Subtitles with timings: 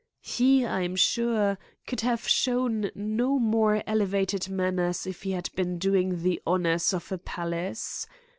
[0.23, 5.77] He, I am sure, could have shown no more elevated manners if he had been
[5.77, 8.07] doing the honors of a palace.